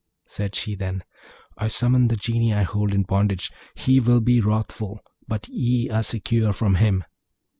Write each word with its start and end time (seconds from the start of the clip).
Said 0.25 0.55
she 0.55 0.73
then, 0.73 1.03
'I 1.59 1.67
summon 1.67 2.07
the 2.07 2.15
Genie 2.15 2.55
I 2.55 2.63
hold 2.63 2.91
in 2.91 3.03
bondage. 3.03 3.51
He 3.75 3.99
will 3.99 4.19
be 4.19 4.41
wrathful; 4.41 4.99
but 5.27 5.47
ye 5.47 5.91
are 5.91 6.01
secure 6.01 6.53
from 6.53 6.73
him. 6.73 7.03